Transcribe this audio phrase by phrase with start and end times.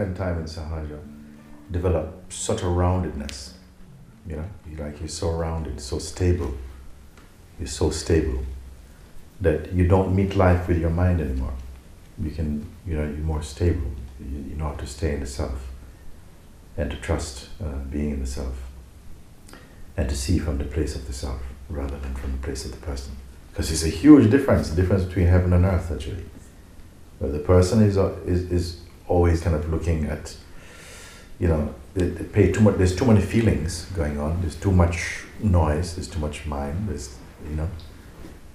[0.00, 0.98] spend time in Sahaja
[1.70, 3.52] develop such a roundedness.
[4.26, 6.54] You know, like you're so rounded, so stable.
[7.58, 8.44] You're so stable
[9.40, 11.52] that you don't meet life with your mind anymore.
[12.18, 13.90] You can, you know, you're more stable.
[14.20, 15.66] You, you know how to stay in the self
[16.76, 18.54] and to trust uh, being in the self
[19.96, 22.70] and to see from the place of the self rather than from the place of
[22.70, 23.12] the person.
[23.50, 26.24] Because it's a huge difference, the difference between heaven and earth actually.
[27.18, 30.36] Where the person is, uh, is, is always kind of looking at,
[31.40, 34.70] you know, they, they pay too much, there's too many feelings going on, there's too
[34.70, 37.16] much noise, there's too much mind, there's,
[37.48, 37.68] you know,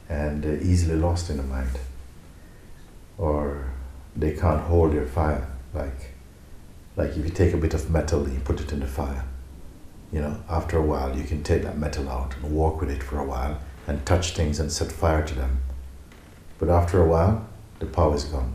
[0.07, 1.77] and easily lost in the mind.
[3.17, 3.71] Or
[4.15, 6.13] they can't hold their fire, like,
[6.95, 9.25] like if you take a bit of metal and you put it in the fire,
[10.13, 13.03] you know, after a while you can take that metal out and walk with it
[13.03, 15.59] for a while and touch things and set fire to them.
[16.59, 17.45] But after a while,
[17.79, 18.53] the power is gone.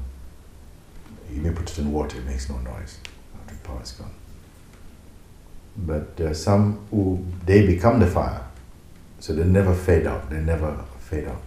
[1.32, 2.98] You may put it in water, it makes no noise.
[3.40, 4.14] After the power is gone.
[5.76, 8.44] But are some who they become the fire.
[9.20, 10.30] So they never fade out.
[10.30, 11.42] They never fade out.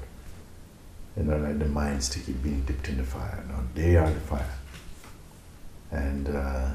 [1.17, 3.43] You know, like the minds to keep being dipped in the fire.
[3.49, 4.49] No, they are the fire.
[5.91, 6.69] And uh,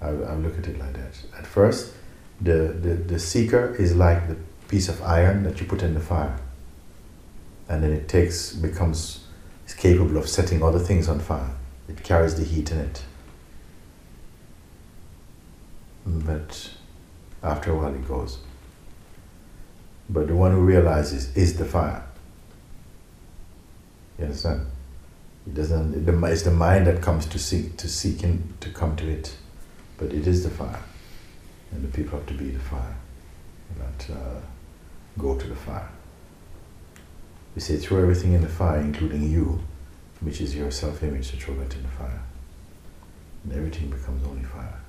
[0.00, 1.16] I, I look at it like that.
[1.36, 1.92] At first,
[2.40, 4.36] the, the, the seeker is like the
[4.68, 6.38] piece of iron that you put in the fire.
[7.68, 9.24] And then it takes, becomes,
[9.68, 11.50] is capable of setting other things on fire.
[11.88, 13.02] It carries the heat in it.
[16.06, 16.72] But
[17.42, 18.38] after a while it goes.
[20.08, 22.02] But the one who realizes is the fire.
[24.18, 24.66] You understand?
[25.46, 26.08] It doesn't.
[26.08, 29.36] It's the mind that comes to seek to seek in, to come to it,
[29.98, 30.82] but it is the fire,
[31.70, 32.96] and the people have to be the fire,
[33.78, 34.40] not uh,
[35.18, 35.88] go to the fire.
[37.54, 39.60] We say throw everything in the fire, including you,
[40.20, 42.22] which is your that in the fire,
[43.44, 44.80] and everything becomes only fire.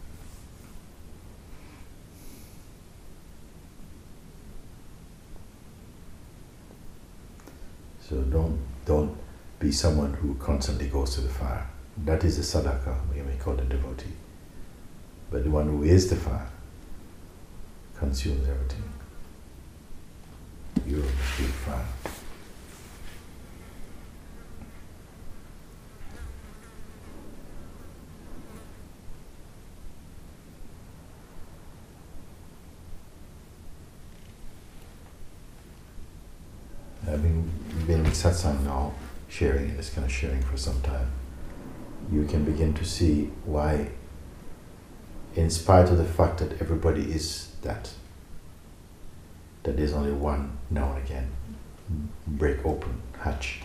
[8.01, 9.15] So don't don't
[9.59, 11.67] be someone who constantly goes to the fire.
[12.05, 14.13] That is the sadhaka, we may call the devotee.
[15.29, 16.49] But the one who is the fire
[17.97, 18.83] consumes everything.
[20.87, 21.85] You are the fire.
[37.05, 37.51] Having
[37.87, 38.91] been in satsang now,
[39.27, 41.11] sharing this kind of sharing for some time,
[42.11, 43.89] you can begin to see why,
[45.35, 47.91] in spite of the fact that everybody is that,
[49.61, 51.29] that there's only one now and again
[52.27, 53.61] break open, hatch,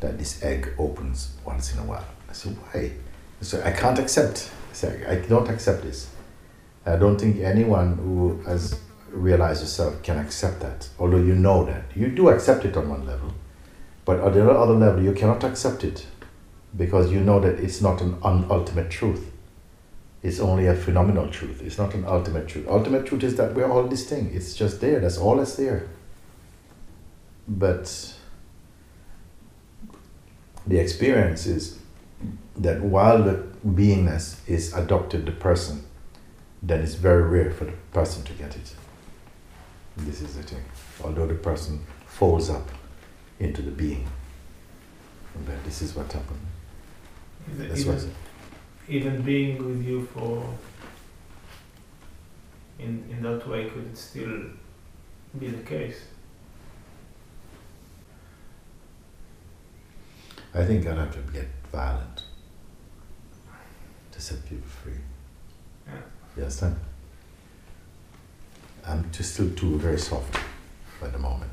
[0.00, 2.06] that this egg opens once in a while.
[2.28, 2.92] I said, why?
[3.40, 4.50] So I can't accept.
[4.70, 6.10] I said, I don't accept this.
[6.84, 8.78] I don't think anyone who has
[9.10, 11.84] realized yourself can accept that, although you know that.
[11.94, 13.32] You do accept it on one level,
[14.04, 16.06] but at the other level, you cannot accept it
[16.76, 19.30] because you know that it's not an ultimate truth.
[20.22, 21.62] It's only a phenomenal truth.
[21.62, 22.66] It's not an ultimate truth.
[22.68, 24.30] Ultimate truth is that we're all this thing.
[24.32, 25.00] It's just there.
[25.00, 25.86] That's all that's there.
[27.46, 28.14] But
[30.66, 31.78] the experience is
[32.56, 35.84] that while the beingness is adopted the person,
[36.62, 38.74] then it's very rare for the person to get it.
[39.96, 40.64] This is the thing.
[41.02, 42.68] Although the person folds up
[43.38, 44.06] into the being.
[45.46, 46.38] But this is what happened.
[47.52, 48.06] Even, That's even, what
[48.88, 50.46] even being with you for
[52.78, 54.42] in in that way could it still
[55.38, 56.00] be the case?
[60.54, 62.22] I think I'd have to get violent
[64.12, 65.00] to set people free.
[65.86, 65.94] Yeah.
[66.36, 66.76] You understand?
[68.86, 70.38] I'm just still too very soft
[71.02, 71.50] at the moment.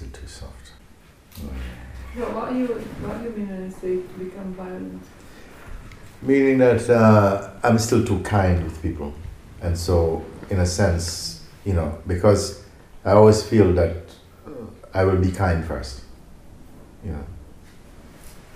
[0.00, 0.72] Still too soft.
[1.34, 2.20] Mm.
[2.20, 5.02] What, what, you, what do you mean when you say to become violent?
[6.22, 9.12] Meaning that uh, I'm still too kind with people.
[9.60, 12.64] And so, in a sense, you know, because
[13.04, 13.96] I always feel that
[14.94, 16.00] I will be kind first.
[17.04, 17.26] You know,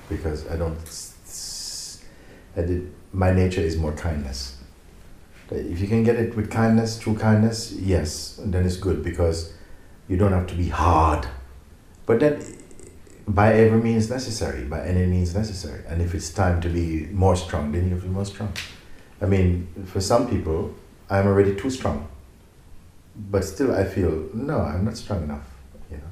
[0.08, 0.80] because I don't.
[0.80, 2.04] s- s-
[2.56, 4.56] I did, my nature is more kindness.
[5.50, 9.52] If you can get it with kindness, true kindness, yes, then it's good because
[10.08, 11.26] you don't have to be hard.
[12.06, 12.42] But then,
[13.26, 15.82] by every means necessary, by any means necessary.
[15.88, 18.52] And if it's time to be more strong, then you have to be more strong.
[19.22, 20.74] I mean, for some people,
[21.08, 22.08] I'm already too strong.
[23.16, 25.48] But still, I feel, no, I'm not strong enough.
[25.90, 26.02] You know,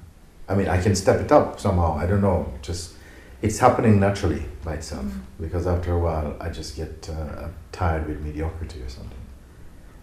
[0.48, 1.96] I mean, I can step it up somehow.
[1.96, 2.52] I don't know.
[2.62, 2.94] Just
[3.42, 5.20] it's happening naturally by itself Mm.
[5.40, 9.18] because after a while I just get uh, tired with mediocrity or something.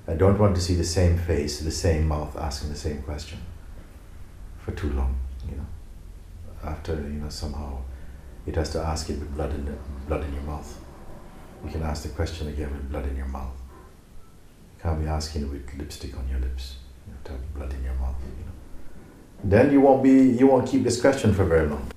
[0.10, 3.40] I don't want to see the same face, the same mouth asking the same question
[4.70, 5.16] for too long,
[5.50, 5.66] you know.
[6.64, 7.82] After, you know, somehow
[8.46, 9.74] it has to ask it with blood in the,
[10.08, 10.80] blood in your mouth.
[11.66, 13.56] You can ask the question again with blood in your mouth.
[14.78, 16.78] You can't be asking it with lipstick on your lips.
[17.08, 18.52] You have to have blood in your mouth, you know.
[19.44, 21.90] Then you won't be you won't keep this question for very long.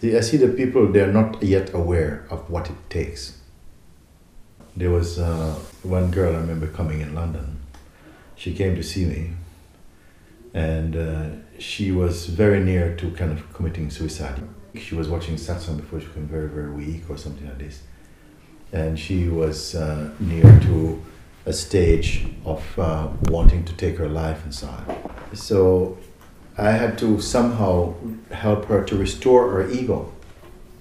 [0.00, 3.38] See, I see the people they're not yet aware of what it takes.
[4.76, 7.60] There was uh, one girl I remember coming in London.
[8.34, 9.30] She came to see me,
[10.56, 11.26] and uh,
[11.58, 14.40] she was very near to kind of committing suicide.
[14.74, 17.82] She was watching satsang before she became very, very weak or something like this,
[18.72, 21.04] and she was uh, near to
[21.44, 25.36] a stage of uh, wanting to take her life and so on.
[25.36, 25.98] So
[26.56, 27.94] I had to somehow
[28.30, 30.10] help her to restore her ego,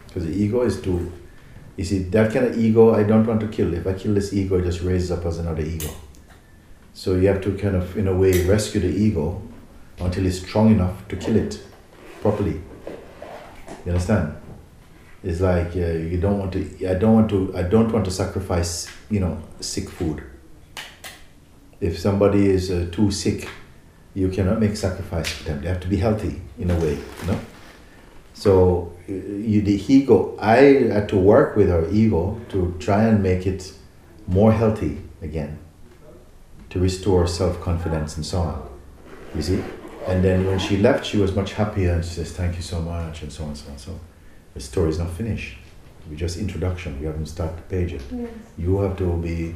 [0.08, 1.12] because the ego is to
[1.78, 3.74] you see, that kind of ego I don't want to kill.
[3.74, 5.90] If I kill this ego, it just raises up as another ego.
[6.94, 9.42] So you have to kind of, in a way, rescue the ego
[10.00, 11.60] until it's strong enough to kill it
[12.22, 12.62] properly.
[13.86, 14.36] You understand?
[15.24, 16.88] It's like uh, you don't want to.
[16.88, 17.56] I don't want to.
[17.58, 18.88] I don't want to sacrifice.
[19.10, 20.24] You know, sick food.
[21.82, 23.50] If somebody is uh, too sick,
[24.14, 25.62] you cannot make sacrifice for them.
[25.62, 26.94] They have to be healthy in a way.
[27.22, 27.40] You know.
[28.34, 30.58] So uh, you, the ego, I
[30.94, 33.74] had to work with her ego to try and make it
[34.28, 35.58] more healthy again,
[36.70, 38.70] to restore self confidence and so on.
[39.36, 39.64] You see?
[40.08, 42.80] And then when she left, she was much happier and she says, Thank you so
[42.82, 43.78] much, and so on and so on.
[43.78, 44.00] So
[44.54, 45.58] the story is not finished.
[46.10, 48.02] We just introduction, we haven't started the page yet.
[48.12, 48.30] Yes.
[48.58, 49.56] You have to be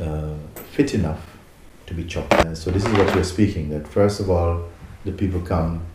[0.00, 0.34] uh,
[0.72, 1.24] fit enough
[1.86, 2.34] to be chopped.
[2.34, 4.64] And so this is what you're speaking that first of all,
[5.04, 5.86] the people come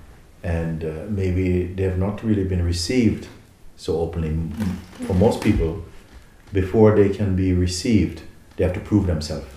[0.43, 3.27] and uh, maybe they have not really been received
[3.75, 4.37] so openly.
[5.05, 5.83] For most people,
[6.51, 8.21] before they can be received,
[8.55, 9.47] they have to prove themselves.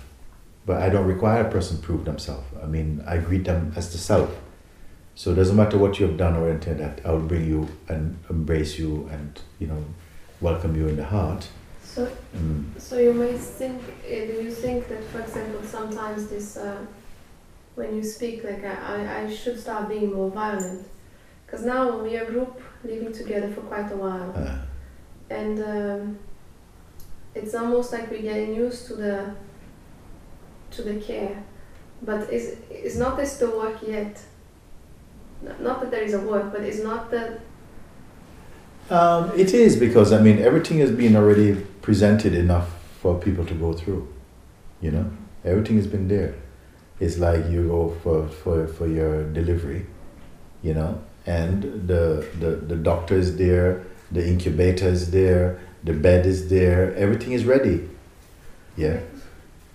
[0.67, 2.45] But I don't require a person to prove themselves.
[2.61, 4.29] I mean, I greet them as the self.
[5.15, 6.99] So it doesn't matter what you have done or anything that.
[7.05, 9.29] I will bring you and embrace you and
[9.59, 9.83] you know
[10.41, 11.47] welcome you in the heart.
[11.83, 12.65] So, Mm.
[12.77, 16.77] so you may think, uh, do you think that, for example, sometimes this, uh,
[17.75, 20.85] when you speak, like I, I, I should start being more violent?
[21.45, 24.57] Because now we are a group living together for quite a while, Uh,
[25.39, 26.19] and um,
[27.33, 29.15] it's almost like we're getting used to the,
[30.71, 31.43] to the care.
[32.01, 34.21] But is is not this the work yet?
[35.59, 37.39] Not that there is a work, but it's not the
[38.89, 42.69] Um, it is because I mean everything has been already presented enough
[43.01, 44.07] for people to go through.
[44.81, 45.05] You know,
[45.43, 46.35] everything has been there.
[46.99, 49.85] It's like you go for, for, for your delivery,
[50.63, 56.25] you know, and the, the the doctor is there, the incubator is there, the bed
[56.25, 57.87] is there, everything is ready.
[58.75, 58.99] Yeah,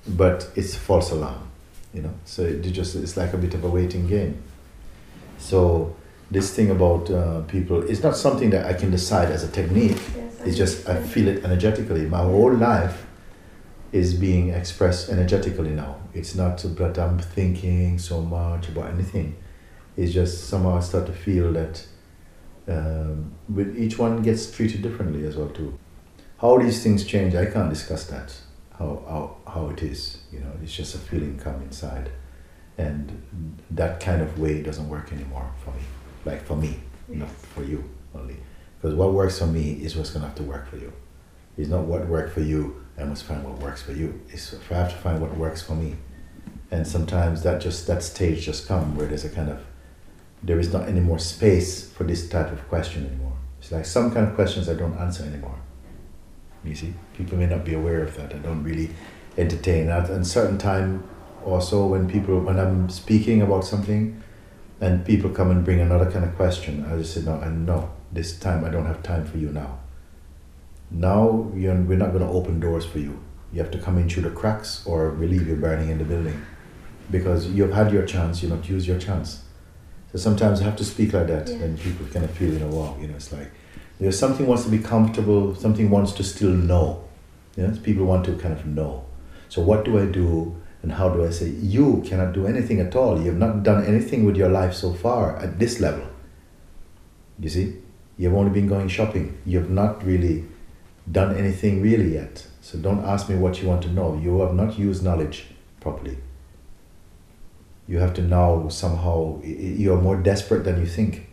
[0.06, 1.48] but it's false alarm,
[1.94, 2.14] you know.
[2.24, 4.42] So it just it's like a bit of a waiting game.
[5.38, 5.94] So
[6.30, 9.98] this thing about uh, people is not something that I can decide as a technique.
[10.16, 12.06] yes, It's just I feel it energetically.
[12.06, 13.06] My whole life
[13.92, 15.96] is being expressed energetically now.
[16.14, 19.36] It's not that I'm thinking so much about anything.
[19.96, 21.86] It's just somehow I start to feel that
[22.66, 25.78] um, with each one gets treated differently as well too.
[26.40, 28.34] How these things change, I can't discuss that.
[28.82, 32.10] How how, how it is, you know, it's just a feeling come inside,
[32.78, 33.22] and
[33.70, 35.84] that kind of way doesn't work anymore for me.
[36.24, 38.38] Like for me, not for you only.
[38.76, 40.92] Because what works for me is what's gonna have to work for you.
[41.56, 42.84] It's not what worked for you.
[42.98, 44.20] I must find what works for you.
[44.30, 45.94] It's I have to find what works for me.
[46.72, 49.60] And sometimes that just that stage just come where there's a kind of
[50.42, 53.36] there is not any more space for this type of question anymore.
[53.60, 55.61] It's like some kind of questions I don't answer anymore.
[56.64, 58.34] You see, people may not be aware of that.
[58.34, 58.90] I don't really
[59.36, 61.02] entertain at a certain time.
[61.44, 64.22] Also, when people when I'm speaking about something,
[64.80, 67.34] and people come and bring another kind of question, I just say no.
[67.40, 69.78] And no, this time I don't have time for you now.
[70.90, 73.20] Now you're, we're not going to open doors for you.
[73.52, 76.40] You have to come in through the cracks or relieve your burning in the building,
[77.10, 78.42] because you've had your chance.
[78.42, 79.42] You not use your chance.
[80.12, 81.56] So sometimes I have to speak like that, Yeah.
[81.56, 83.50] and people kind of feel, you know, wow, you know, it's like
[84.02, 87.04] there's something wants to be comfortable, something wants to still know.
[87.56, 89.04] Yes, people want to kind of know.
[89.48, 92.96] So what do I do, and how do I say you cannot do anything at
[92.96, 93.18] all?
[93.20, 96.06] You have not done anything with your life so far at this level.
[97.38, 97.76] You see,
[98.16, 99.38] you've only been going shopping.
[99.44, 100.44] You have not really
[101.10, 102.46] done anything really yet.
[102.60, 104.18] So don't ask me what you want to know.
[104.22, 105.46] You have not used knowledge
[105.80, 106.18] properly.
[107.88, 111.28] You have to now somehow, you're more desperate than you think.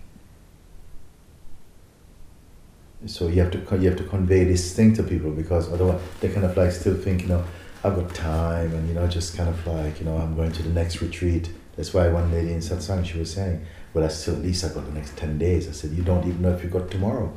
[3.06, 6.30] So you have to you have to convey this thing to people because otherwise they
[6.30, 7.44] kind of like still think you know
[7.84, 10.64] I've got time and you know just kind of like you know I'm going to
[10.64, 11.50] the next retreat.
[11.78, 14.74] That's why one lady in satsang she was saying, well I still at least I
[14.74, 15.70] got the next ten days.
[15.70, 17.32] I said you don't even know if you got tomorrow.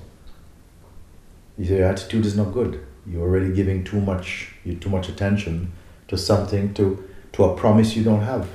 [1.57, 2.85] You say your attitude is not good.
[3.07, 5.73] You're already giving too much you too much attention
[6.09, 8.49] to something to to a promise you don't have.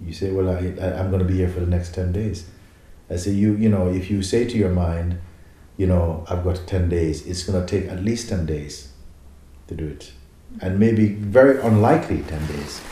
[0.00, 2.46] You say, well I, I I'm going to be here for the next ten days.
[3.10, 5.20] I say you you know if you say to your mind
[5.80, 8.92] you know, I've got 10 days, it's going to take at least 10 days
[9.66, 10.12] to do it.
[10.60, 12.82] And maybe very unlikely 10 days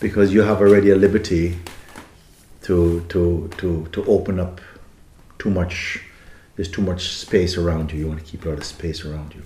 [0.00, 1.56] because you have already a liberty
[2.64, 4.60] to, to, to, to open up
[5.38, 6.02] too much,
[6.56, 8.00] there's too much space around you.
[8.00, 9.42] You want to keep a lot of space around you.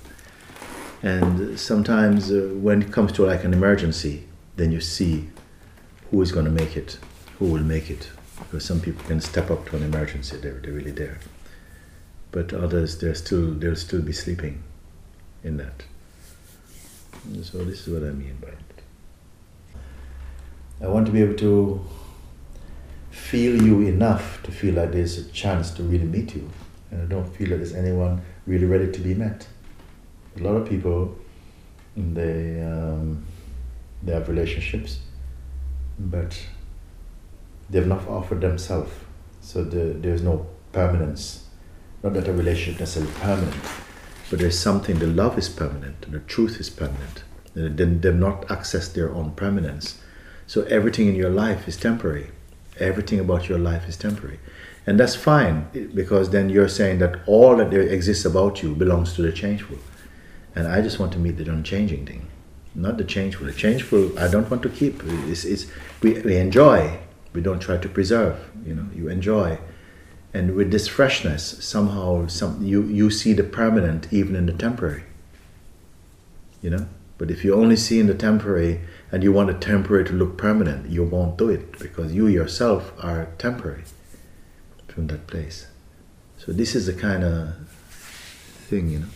[1.05, 4.25] And sometimes uh, when it comes to like an emergency,
[4.57, 5.31] then you see
[6.11, 6.99] who is going to make it,
[7.39, 8.11] who will make it.
[8.41, 11.21] Because some people can step up to an emergency, they're, they're really there
[12.33, 14.63] but others they're still they'll still be sleeping
[15.43, 15.85] in that.
[17.43, 18.57] So this is what I mean by it.
[20.83, 21.85] I want to be able to
[23.11, 26.49] feel you enough to feel like there's a chance to really meet you.
[26.91, 29.47] And I don't feel that there's anyone really ready to be met.
[30.39, 31.17] A lot of people
[31.97, 33.27] they um,
[34.03, 35.01] they have relationships
[35.99, 36.41] but
[37.69, 38.93] they've not offered themselves.
[39.43, 41.40] So the, there's no permanence
[42.03, 43.63] not that a relationship necessarily permanent,
[44.31, 47.25] but there's something, the love is permanent, and the truth is permanent.
[47.55, 50.01] Then they've not accessed their own permanence.
[50.47, 52.31] So everything in your life is temporary.
[52.79, 54.39] Everything about your life is temporary.
[54.87, 59.23] And that's fine, because then you're saying that all that exists about you belongs to
[59.23, 59.79] the changeful.
[60.55, 62.29] And I just want to meet the unchanging thing,
[62.75, 63.47] not the changeful.
[63.47, 65.03] The changeful, I don't want to keep.
[65.05, 65.67] It's, it's,
[66.03, 66.99] we, we enjoy,
[67.33, 68.39] we don't try to preserve.
[68.65, 69.59] You know, you enjoy
[70.33, 75.05] and with this freshness somehow some you you see the permanent even in the temporary.
[76.63, 76.87] You know?
[77.19, 78.81] But if you only see in the temporary
[79.13, 82.93] and you want the temporary to look permanent you won't do it because you yourself
[83.03, 83.85] are temporary
[84.89, 85.67] from that place.
[86.39, 87.55] So this is the kind of
[88.69, 89.07] thing you know?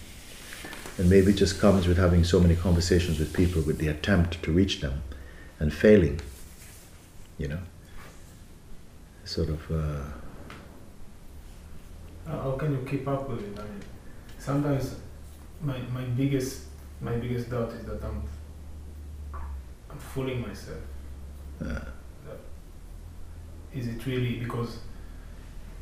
[0.99, 4.42] And maybe it just comes with having so many conversations with people with the attempt
[4.44, 5.02] to reach them
[5.59, 6.21] and failing
[7.38, 7.59] you know?
[9.25, 10.04] Sort of uh,
[12.26, 13.59] How how can you keep up with it?
[13.59, 13.83] I mean,
[14.38, 14.97] sometimes
[15.61, 16.64] my, my biggest
[17.00, 18.23] my biggest doubt is that I'm
[19.90, 20.78] I'm fooling myself.
[21.61, 21.81] uh,
[23.73, 24.78] Is it really because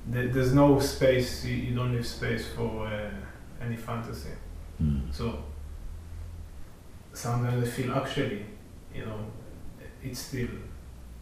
[0.06, 1.44] there, there's no space?
[1.44, 3.10] You, you don't leave space for uh,
[3.64, 4.30] any fantasy.
[4.82, 5.44] mm, So
[7.12, 8.44] sometimes I feel actually,
[8.94, 9.18] you know,
[10.02, 10.48] it's still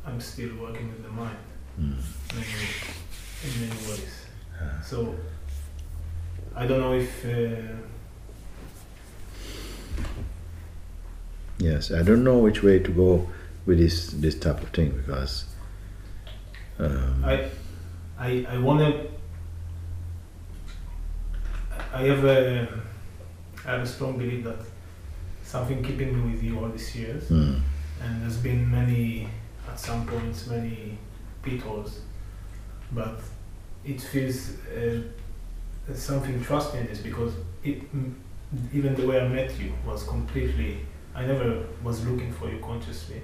[0.07, 1.37] I'm still working with the mind
[1.79, 1.97] mm.
[2.35, 2.65] many,
[3.45, 4.20] in many ways.
[4.83, 5.15] So
[6.55, 7.81] I don't know if uh,
[11.61, 13.29] Yes, I don't know which way to go
[13.67, 15.45] with this this type of thing because
[16.79, 17.49] um, I
[18.19, 19.05] I I wanna
[21.93, 22.67] I have a
[23.67, 24.59] I have a strong belief that
[25.45, 27.61] something keeping me with you all these years mm,
[28.03, 29.29] and there's been many
[29.69, 30.97] at some points many
[31.43, 32.01] pitfalls
[32.93, 33.21] but
[33.85, 35.01] it feels uh,
[35.95, 37.33] something trust me in this because
[37.65, 37.83] it
[38.73, 40.79] even the way I met you was completely
[41.15, 43.23] I never was looking for you consciously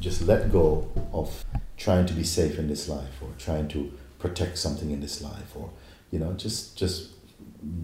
[0.00, 1.44] just let go of
[1.76, 5.54] trying to be safe in this life or trying to protect something in this life
[5.54, 5.70] or
[6.10, 7.10] you know just just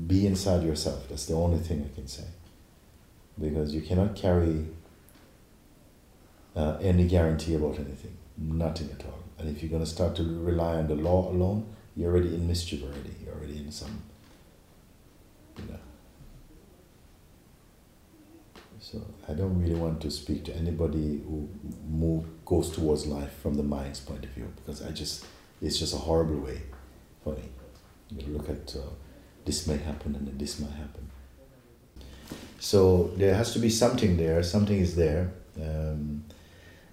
[0.06, 1.08] be inside yourself.
[1.08, 2.24] That's the only thing I can say
[3.40, 4.66] because you cannot carry
[6.54, 9.18] uh, any guarantee about anything, nothing at all.
[9.38, 12.46] And if you're going to start to rely on the law alone, you're already in
[12.46, 13.14] mischief already.
[13.24, 14.02] You're already in some,
[15.58, 15.78] you know.
[18.78, 21.48] So I don't really want to speak to anybody who
[21.88, 25.26] move goes towards life from the mind's point of view because I just
[25.60, 26.62] it's just a horrible way
[27.22, 27.42] for me.
[28.10, 28.88] You look at uh,
[29.44, 31.10] this may happen and then this might happen.
[32.58, 34.42] So there has to be something there.
[34.42, 35.32] Something is there.
[35.60, 36.24] Um,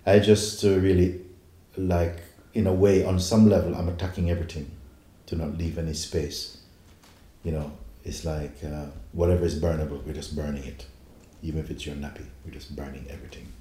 [0.06, 1.22] I just uh, really
[1.78, 2.20] like
[2.54, 4.72] in a way on some level I'm attacking everything
[5.28, 6.58] to not leave any space.
[7.44, 7.72] You know,
[8.04, 10.86] it's like uh, whatever is burnable, we're just burning it
[11.42, 13.52] even if it's your nappy, we're just burning everything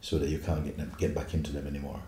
[0.00, 2.00] so that you can't get, get back into them anymore.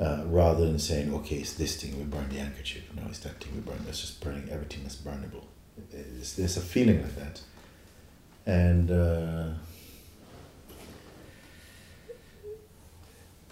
[0.00, 2.82] Uh, rather than saying, okay, it's this thing, we burn the handkerchief.
[2.96, 3.78] No, it's that thing, we burn.
[3.88, 5.44] It's just burning everything that's burnable.
[5.92, 7.40] It's, there's a feeling like that.
[8.46, 9.50] And uh,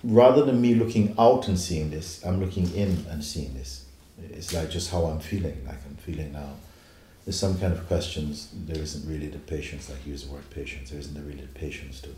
[0.03, 3.80] rather than me looking out and seeing this, I'm looking in and seeing this.
[4.31, 6.55] It's like just how I'm feeling, like I'm feeling now.
[7.25, 8.49] there's some kind of questions.
[8.67, 10.91] There isn't really the patience, like use the word patience.
[10.91, 12.11] There isn't really the patience to,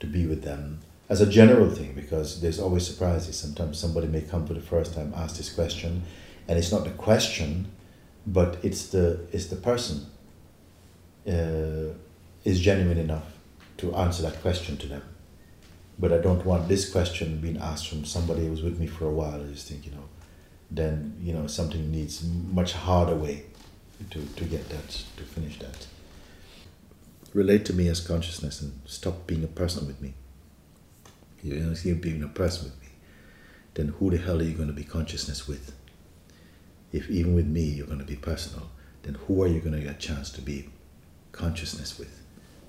[0.00, 3.38] to be with them as a general thing, because there's always surprises.
[3.38, 6.02] Sometimes somebody may come for the first time, ask this question,
[6.46, 7.72] and it's not the question,
[8.26, 10.06] but it's the it's the person
[11.26, 11.94] uh,
[12.44, 13.24] is genuine enough
[13.78, 15.02] to answer that question to them.
[15.98, 19.06] But I don't want this question being asked from somebody who was with me for
[19.06, 19.40] a while.
[19.42, 20.04] I just think, you know,
[20.70, 23.44] then you know something needs much harder way
[24.10, 25.86] to, to get that to finish that.
[27.34, 30.14] Relate to me as consciousness and stop being a person with me.
[31.42, 32.88] You know, see being a person with me,
[33.74, 35.74] then who the hell are you going to be consciousness with?
[36.92, 38.70] If even with me you're going to be personal,
[39.02, 40.68] then who are you going to get a chance to be
[41.32, 42.22] consciousness with?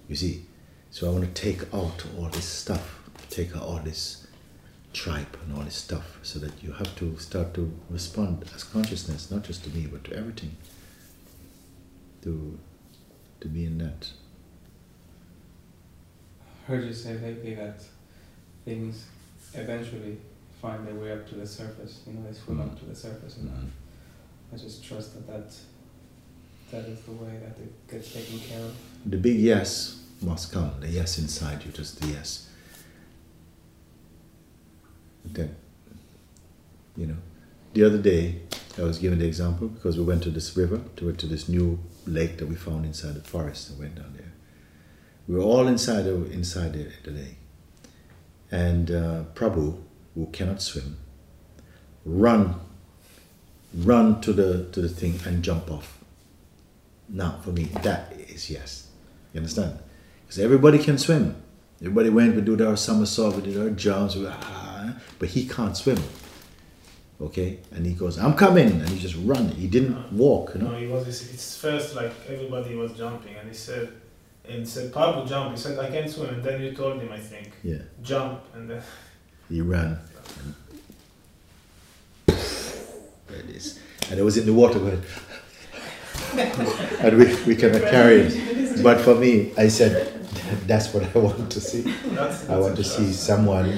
[0.07, 0.45] You see,
[0.91, 4.18] so I want to take out all this stuff, take out all this
[4.93, 9.29] tripe and all this stuff, so that you have to start to respond as consciousness,
[9.31, 10.55] not just to me, but to everything.
[12.23, 12.57] To
[13.41, 14.11] to be in that.
[16.41, 17.81] I heard you say lately that
[18.65, 19.05] things
[19.53, 20.17] eventually
[20.61, 22.01] find their way up to the surface.
[22.05, 22.79] You know, they swim up mm-hmm.
[22.79, 24.53] to the surface, and mm-hmm.
[24.53, 25.55] I just trust that that
[26.71, 28.75] that is the way that it gets taken care of.
[29.05, 30.73] The big yes must come.
[30.79, 32.48] The yes inside you, just the yes.
[35.33, 35.55] Then,
[36.95, 37.17] you know,
[37.73, 38.41] the other day
[38.77, 41.79] I was given the example because we went to this river, to to this new
[42.05, 44.31] lake that we found inside the forest and went down there.
[45.27, 47.37] We were all inside the, inside the, the lake.
[48.51, 49.77] And uh, Prabhu,
[50.15, 50.97] who cannot swim,
[52.03, 52.59] run,
[53.75, 55.99] run to the to the thing and jump off.
[57.07, 58.87] Now, for me, that is yes.
[59.33, 59.79] You understand?
[60.21, 61.35] Because everybody can swim.
[61.81, 64.68] Everybody went, we do our somersault, we did our jumps, we, ah,
[65.19, 65.99] but he can't swim.
[67.21, 67.59] Okay?
[67.71, 68.71] And he goes, I'm coming!
[68.71, 69.49] And he just run.
[69.49, 70.71] He didn't walk, you know?
[70.71, 71.07] No, he was.
[71.07, 73.89] It's first like everybody was jumping, and he said,
[74.47, 75.51] and said, Pablo, jump.
[75.51, 76.33] He said, I can't swim.
[76.35, 77.83] And then you told him, I think, Yeah.
[78.01, 78.81] jump, and then
[79.49, 79.99] He ran.
[82.25, 82.35] There
[83.39, 83.79] it is.
[84.09, 85.01] And it was in the water going,
[87.03, 88.83] and we, we cannot carry it.
[88.83, 89.93] But for me, I said,
[90.67, 91.93] that's what I want to see.
[92.49, 93.77] I want to see someone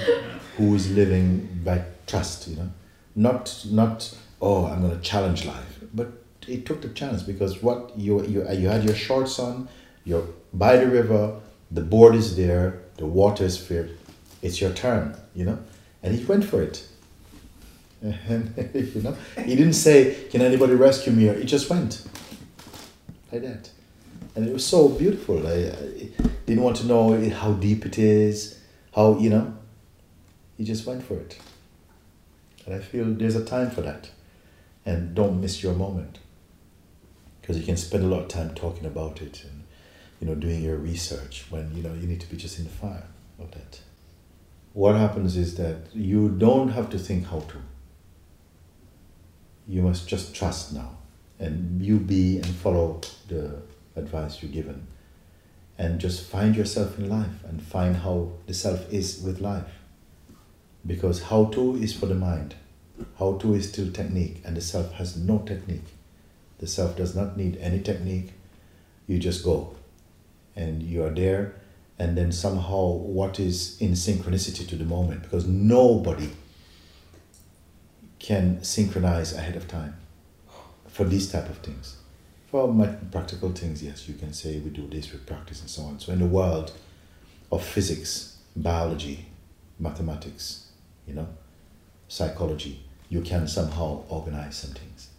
[0.61, 2.69] who is living by trust, you know,
[3.15, 6.07] not not oh I'm going to challenge life, but
[6.47, 9.67] it took the chance because what you you you had your shorts on,
[10.05, 11.39] you're by the river,
[11.71, 13.91] the board is there, the water is filled,
[14.41, 15.57] it's your turn, you know,
[16.03, 16.87] and he went for it.
[18.01, 18.53] And
[18.95, 22.03] you know, he didn't say, "Can anybody rescue me?" He just went
[23.31, 23.69] like that,
[24.35, 25.47] and it was so beautiful.
[25.47, 28.59] I, I didn't want to know how deep it is,
[28.95, 29.57] how you know.
[30.61, 31.39] He just went for it,
[32.67, 34.11] and I feel there's a time for that,
[34.85, 36.19] and don't miss your moment,
[37.41, 39.63] because you can spend a lot of time talking about it and
[40.19, 42.69] you know doing your research when you know you need to be just in the
[42.69, 43.07] fire
[43.39, 43.81] of that.
[44.73, 47.57] What happens is that you don't have to think how to.
[49.67, 50.91] You must just trust now,
[51.39, 53.63] and you be and follow the
[53.95, 54.85] advice you're given
[55.79, 59.80] and just find yourself in life and find how the self is with life.
[60.85, 62.55] Because how to is for the mind,
[63.19, 65.85] how to is still technique, and the self has no technique.
[66.59, 68.33] The self does not need any technique,
[69.07, 69.75] you just go
[70.55, 71.55] and you are there,
[71.97, 76.29] and then somehow what is in synchronicity to the moment, because nobody
[78.19, 79.95] can synchronize ahead of time
[80.87, 81.97] for these type of things.
[82.47, 85.83] For my practical things, yes, you can say we do this with practice and so
[85.83, 85.99] on.
[85.99, 86.73] So in the world
[87.51, 89.27] of physics, biology,
[89.79, 90.70] mathematics,
[91.11, 91.27] you know,
[92.07, 95.09] psychology, you can somehow organize some things.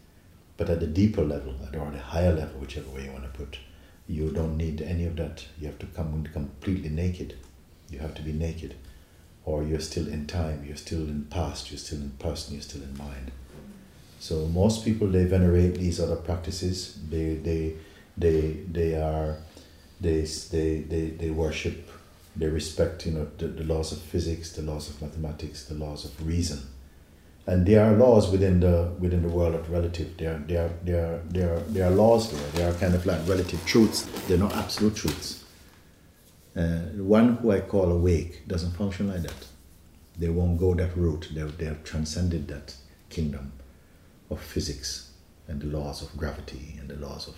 [0.56, 3.58] But at the deeper level, or the higher level, whichever way you want to put,
[4.08, 5.44] you don't need any of that.
[5.60, 7.36] You have to come completely naked.
[7.90, 8.74] You have to be naked.
[9.44, 12.82] Or you're still in time, you're still in past, you're still in person, you're still
[12.82, 13.32] in mind.
[14.18, 16.98] So most people they venerate these other practices.
[17.10, 17.74] They they
[18.16, 18.38] they
[18.70, 19.38] they are
[20.00, 21.88] they they they, they worship,
[22.34, 26.04] they respect you know the, the laws of physics, the laws of mathematics, the laws
[26.04, 26.60] of reason.
[27.44, 30.16] And there are laws within the within the world of relative.
[30.16, 30.38] There are
[30.84, 32.50] there are there are laws there.
[32.52, 34.02] There are kind of like relative truths.
[34.26, 35.44] They're not absolute truths.
[36.54, 39.46] Uh, one who I call awake doesn't function like that.
[40.18, 41.30] They won't go that route.
[41.34, 42.76] They they have transcended that
[43.08, 43.52] kingdom
[44.30, 45.10] of physics
[45.48, 47.36] and the laws of gravity and the laws of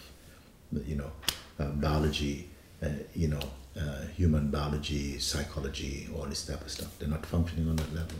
[0.86, 1.10] you know
[1.58, 2.48] uh, biology
[2.82, 3.40] uh, you know
[3.80, 8.18] uh, human biology psychology all this type of stuff they're not functioning on that level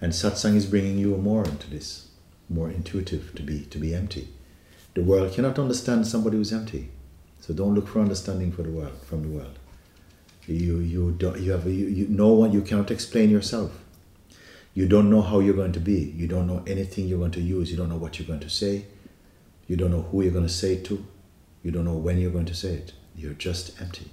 [0.00, 2.08] and satsang is bringing you more into this
[2.48, 4.28] more intuitive to be to be empty
[4.94, 6.88] The world cannot understand somebody who's empty.
[7.40, 9.58] So don't look for understanding for the world from the world.
[10.46, 13.72] You you don't you have you, you no you cannot explain yourself.
[14.72, 16.12] You don't know how you're going to be.
[16.16, 17.70] You don't know anything you're going to use.
[17.70, 18.86] You don't know what you're going to say.
[19.66, 21.04] You don't know who you're going to say it to.
[21.62, 22.92] You don't know when you're going to say it.
[23.16, 24.10] You're just empty.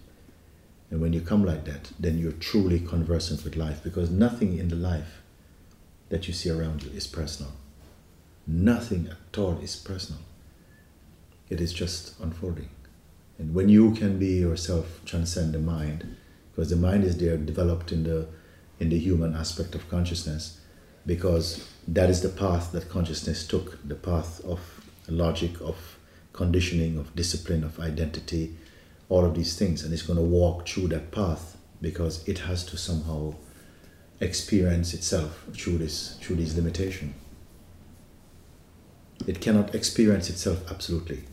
[0.92, 4.68] And when you come like that, then you're truly conversant with life because nothing in
[4.68, 5.22] the life
[6.10, 7.54] that you see around you is personal.
[8.46, 10.22] Nothing at all is personal.
[11.50, 12.70] It is just unfolding.
[13.40, 16.18] And when you can be yourself, transcend the mind,
[16.52, 18.28] because the mind is there developed in the
[18.80, 20.60] in the human aspect of consciousness,
[21.06, 24.60] because that is the path that consciousness took, the path of
[25.08, 25.98] logic, of
[26.34, 28.56] conditioning, of discipline, of identity,
[29.12, 32.64] all of these things, and it's going to walk through that path because it has
[32.64, 33.36] to somehow
[34.22, 37.14] experience itself through this through these limitations.
[39.28, 41.24] It cannot experience itself absolutely.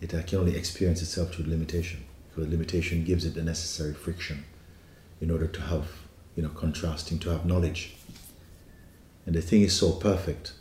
[0.00, 4.44] It uh, can only experience itself through limitation, because limitation gives it the necessary friction
[5.20, 5.86] in order to have,
[6.36, 7.96] you know, contrasting, to have knowledge.
[9.26, 10.52] And the thing is so perfect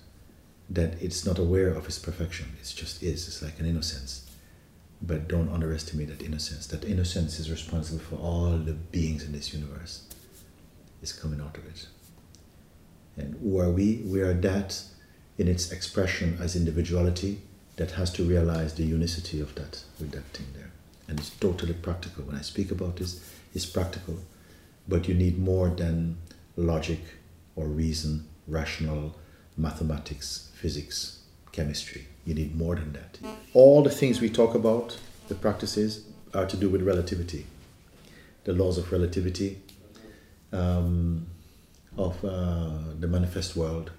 [0.69, 2.57] that it's not aware of its perfection.
[2.59, 3.27] It just is.
[3.27, 4.28] It's like an innocence.
[5.01, 6.67] But don't underestimate that innocence.
[6.67, 10.03] That innocence is responsible for all the beings in this universe.
[11.01, 11.87] It's coming out of it.
[13.15, 14.01] And who are we?
[14.05, 14.81] We are that
[15.37, 17.41] in its expression as individuality
[17.77, 20.71] that has to realize the unicity of that with that thing there.
[21.07, 22.25] And it's totally practical.
[22.25, 23.23] When I speak about this,
[23.55, 24.19] it's practical.
[24.87, 26.17] But you need more than
[26.57, 26.99] logic
[27.55, 29.15] or reason, rational,
[29.55, 31.19] mathematics, physics,
[31.51, 32.07] chemistry.
[32.29, 33.17] You need more than that.
[33.55, 37.47] All the things we talk about, the practices, are to do with relativity.
[38.43, 39.59] The laws of relativity,
[40.53, 41.25] um,
[41.97, 43.89] of uh, the manifest world,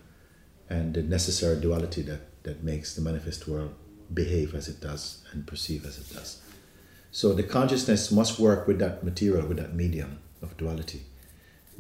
[0.68, 3.74] and the necessary duality that that makes the manifest world
[4.14, 6.40] behave as it does and perceive as it does.
[7.10, 11.02] So the consciousness must work with that material, with that medium of duality.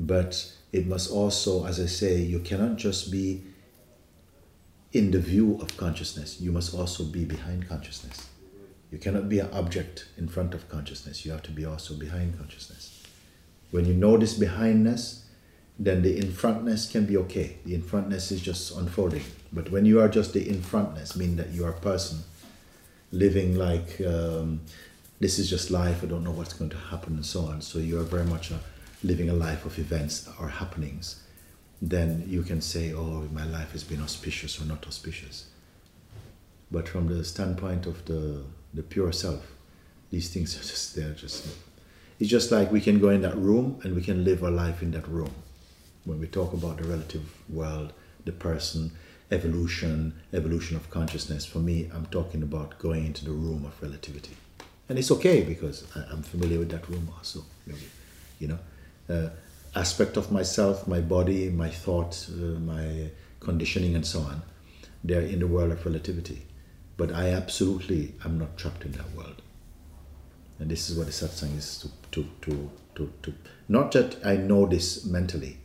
[0.00, 3.44] But it must also, as I say, you cannot just be
[4.92, 8.28] in the view of consciousness, you must also be behind consciousness.
[8.90, 12.36] You cannot be an object in front of consciousness, you have to be also behind
[12.38, 13.02] consciousness.
[13.70, 15.26] When you know this behindness,
[15.78, 17.56] then the in frontness can be okay.
[17.64, 19.22] The in frontness is just unfolding.
[19.52, 22.18] But when you are just the in frontness, meaning that you are a person
[23.12, 24.60] living like um,
[25.20, 27.60] this is just life, I don't know what's going to happen, and so on.
[27.62, 28.60] So you are very much a,
[29.02, 31.22] living a life of events or happenings.
[31.82, 35.46] Then you can say, oh, my life has been auspicious or not auspicious.
[36.70, 39.52] But from the standpoint of the, the pure self,
[40.10, 41.46] these things are just, they're just,
[42.18, 44.82] it's just like we can go in that room and we can live our life
[44.82, 45.32] in that room
[46.04, 47.92] when we talk about the relative world,
[48.24, 48.92] the person,
[49.30, 54.36] evolution, evolution of consciousness, for me, I'm talking about going into the room of relativity.
[54.88, 57.44] And it's okay because I, am familiar with that room also.
[58.40, 58.58] You know,
[59.08, 59.28] uh,
[59.74, 64.42] aspect of myself, my body, my thought, uh, my conditioning, and so on,
[65.04, 66.42] they're in the world of relativity.
[66.96, 69.42] But I absolutely am not trapped in that world.
[70.58, 73.34] And this is what the satsang is to, to, to, to, to
[73.68, 75.58] not that I know this mentally,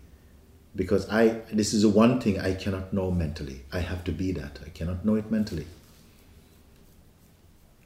[0.75, 3.65] because I this is the one thing I cannot know mentally.
[3.73, 4.59] I have to be that.
[4.65, 5.67] I cannot know it mentally.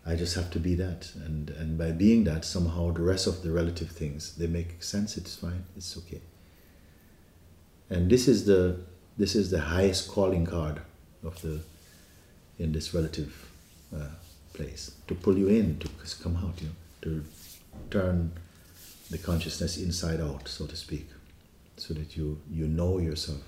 [0.09, 3.41] I just have to be that, and and by being that, somehow the rest of
[3.43, 5.17] the relative things they make sense.
[5.17, 5.63] It's fine.
[5.77, 6.21] It's okay.
[7.89, 8.61] And this is the
[9.17, 10.81] this is the highest calling card
[11.23, 11.59] of the
[12.57, 13.31] in this relative
[13.95, 14.13] uh,
[14.53, 15.89] place to pull you in to
[16.23, 17.23] come out, you know, to
[17.91, 18.31] turn
[19.09, 21.07] the consciousness inside out, so to speak
[21.79, 23.41] so that you, you know yourself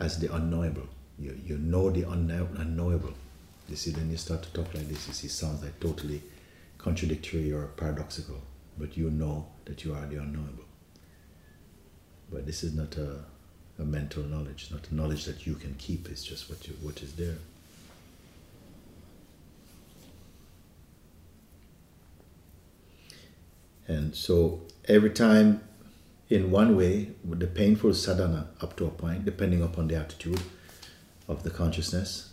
[0.00, 0.88] as the unknowable.
[1.18, 3.12] You, you know the unknow- unknowable.
[3.68, 6.22] You see, then you start to talk like this, you see, sounds like totally
[6.78, 8.40] contradictory or paradoxical,
[8.78, 10.64] but you know that you are the unknowable.
[12.30, 13.24] But this is not a,
[13.78, 17.02] a mental knowledge, not a knowledge that you can keep, it's just what, you, what
[17.02, 17.36] is there.
[23.86, 25.62] And so every time
[26.28, 30.40] in one way, the painful sadhana up to a point, depending upon the attitude
[31.26, 32.27] of the consciousness.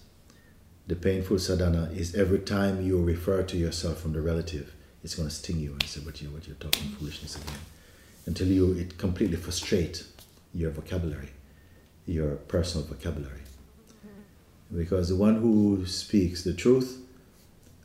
[0.88, 5.30] The painful sadhana is every time you refer to yourself from the relative, it's going
[5.30, 7.60] to sting you and say, "What you, what you're talking foolishness again,"
[8.26, 10.04] until you it completely frustrate
[10.54, 11.30] your vocabulary,
[12.06, 13.41] your personal vocabulary.
[14.76, 17.00] Because the one who speaks the truth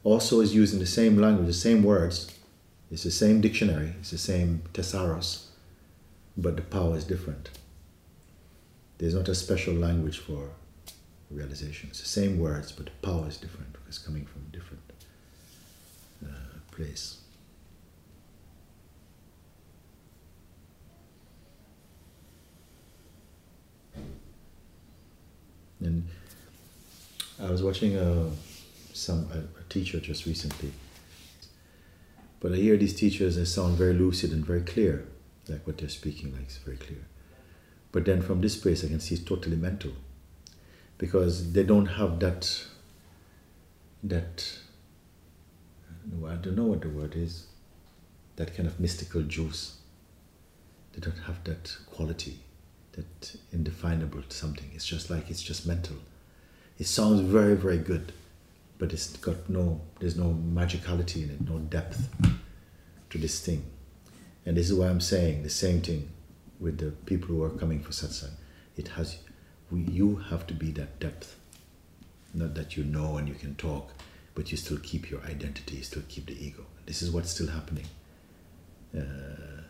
[0.05, 2.33] also is using the same language, the same words,
[2.91, 5.51] it's the same dictionary, it's the same thesaurus
[6.37, 7.51] but the power is different.
[8.99, 10.51] There's not a special language for
[11.31, 11.90] realization.
[11.90, 14.83] It's the same words, but the power is different because coming from a different
[16.25, 17.19] uh, place.
[25.83, 26.07] And
[27.40, 28.31] I was watching a,
[28.93, 30.73] some a, a teacher just recently,
[32.38, 35.07] but I hear these teachers they sound very lucid and very clear,
[35.49, 37.07] like what they're speaking like is very clear.
[37.93, 39.93] But then from this place, I can see it's totally mental,
[41.01, 42.63] because they don't have that.
[44.05, 44.59] That.
[46.29, 47.47] I don't know what the word is.
[48.37, 49.79] That kind of mystical juice.
[50.93, 52.41] They don't have that quality,
[52.93, 54.71] that indefinable something.
[54.75, 55.97] It's just like it's just mental.
[56.79, 58.13] It sounds very very good,
[58.79, 59.81] but it's got no.
[60.01, 62.11] There's no magicality in it, no depth
[63.09, 63.65] to this thing.
[64.45, 66.11] And this is why I'm saying the same thing
[66.59, 68.33] with the people who are coming for satsang.
[68.77, 69.19] It has,
[69.78, 71.37] you have to be that depth.
[72.35, 73.92] Not that you know and you can talk,
[74.35, 76.64] but you still keep your identity, you still keep the ego.
[76.87, 77.87] This is what's still happening.
[78.96, 79.62] Uh,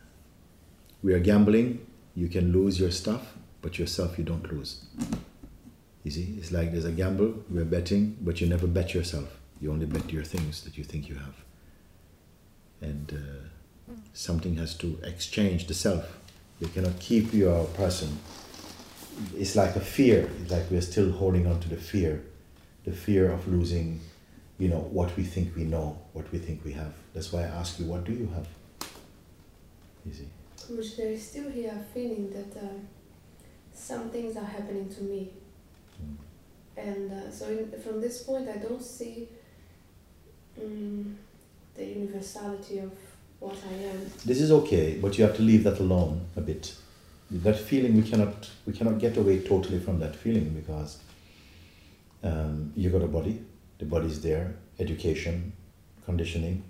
[1.03, 4.85] we are gambling, you can lose your stuff, but yourself you don't lose.
[6.05, 9.39] You see, it's like there's a gamble, we're betting, but you never bet yourself.
[9.61, 11.35] You only bet your things that you think you have.
[12.81, 16.19] And uh, something has to exchange the self.
[16.61, 18.19] You cannot keep your person.
[19.37, 20.29] It's like a fear.
[20.41, 22.23] It's like we're still holding on to the fear,
[22.85, 24.01] the fear of losing,
[24.59, 26.93] you know, what we think we know, what we think we have.
[27.15, 28.49] That's why I ask you, what do you have?
[30.07, 30.29] You see.
[30.75, 32.87] Which there is still here a feeling that um,
[33.75, 35.33] some things are happening to me.
[36.03, 36.17] Mm.
[36.77, 39.29] And uh, so in, from this point, I don't see
[40.61, 41.17] um,
[41.75, 42.93] the universality of
[43.41, 44.11] what I am.
[44.25, 46.75] This is okay, but you have to leave that alone a bit.
[47.31, 50.99] That feeling we cannot we cannot get away totally from that feeling because
[52.25, 53.41] um, you got a body,
[53.79, 55.53] the body is there, education,
[56.05, 56.65] conditioning,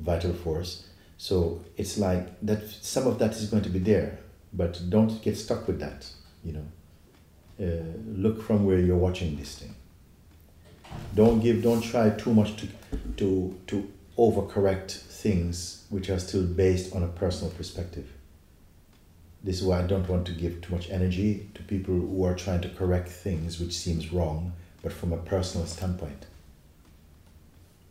[0.00, 0.86] vital force.
[1.18, 2.68] So it's like that.
[2.68, 4.18] Some of that is going to be there,
[4.52, 6.08] but don't get stuck with that.
[6.44, 6.66] You know,
[7.60, 9.74] uh, look from where you're watching this thing.
[11.14, 11.62] Don't give.
[11.62, 12.68] Don't try too much to
[13.16, 18.06] to to overcorrect things which are still based on a personal perspective.
[19.46, 22.34] This is why I don't want to give too much energy to people who are
[22.34, 26.26] trying to correct things which seems wrong, but from a personal standpoint.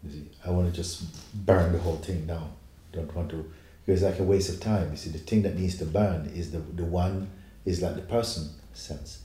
[0.04, 1.06] You see, I want to just
[1.46, 2.52] burn the whole thing down.
[2.92, 3.50] Don't want to
[3.86, 4.92] because it's like a waste of time.
[4.92, 7.30] You see, the thing that needs to burn is the, the one
[7.64, 9.20] is like the person sense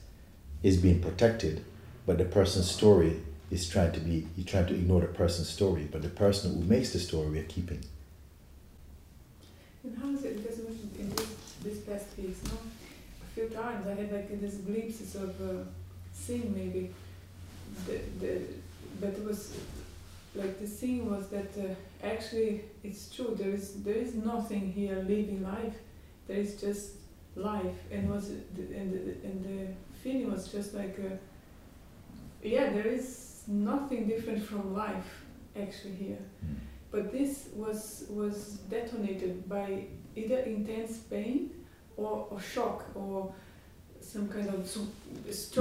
[0.63, 1.65] is being protected,
[2.05, 5.85] but the person's story is trying to be you're trying to ignore the person's story,
[5.91, 7.83] but the person who makes the story we're keeping.
[9.83, 10.41] And how is it?
[11.91, 12.57] Because in this, this past weeks, no,
[13.21, 15.63] a few times I had like these glimpses of uh,
[16.13, 16.91] seeing maybe.
[17.87, 18.41] The, the
[18.99, 19.57] but it was
[20.35, 24.95] like the scene was that uh, actually it's true there is there is nothing here
[24.95, 25.75] living life.
[26.27, 26.91] There is just
[27.35, 27.75] life.
[27.91, 29.73] And was the, and the, and the
[30.03, 31.15] feeling was just like uh,
[32.43, 35.23] yeah there is nothing different from life
[35.59, 36.19] actually here.
[36.91, 41.51] But this was was detonated by either intense pain
[42.05, 43.33] or, or shock or
[44.01, 44.81] some kind of so,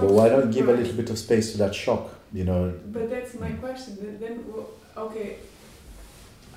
[0.01, 2.11] But why not give a little bit of space to that shock?
[2.33, 3.97] You know, But that's my question.
[4.01, 4.45] Then, then
[4.97, 5.37] okay,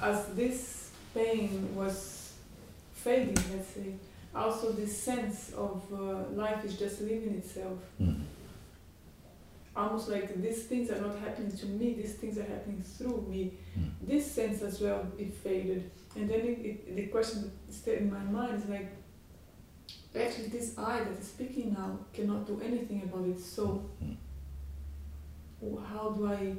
[0.01, 2.33] as this pain was
[2.93, 3.93] fading, let's say,
[4.35, 7.77] also this sense of uh, life is just living itself.
[8.01, 8.21] mm,
[9.75, 13.53] Almost like these things are not happening to me; these things are happening through me.
[13.77, 17.99] mm, This sense as well it faded, and then it, it, the question that stayed
[17.99, 18.91] in my mind is like,
[20.21, 23.39] actually, this I that is speaking now cannot do anything about it.
[23.39, 24.15] So, mm.
[25.85, 26.55] how do I?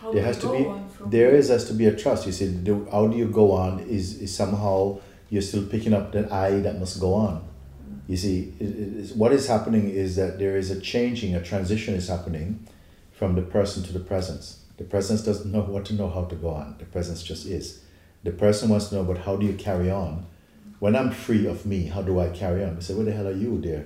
[0.00, 1.86] How There do has I to go be- on from there is has to be
[1.86, 2.26] a trust.
[2.26, 3.80] You see, the, how do you go on?
[3.80, 7.44] Is, is somehow you're still picking up that I that must go on.
[8.08, 11.42] You see, it, it is, what is happening is that there is a changing, a
[11.42, 12.66] transition is happening
[13.12, 14.64] from the person to the presence.
[14.78, 16.76] The presence doesn't know what to know how to go on.
[16.78, 17.82] The presence just is.
[18.24, 20.26] The person wants to know, but how do you carry on?
[20.80, 22.76] When I'm free of me, how do I carry on?
[22.76, 23.84] I say, Where the hell are you there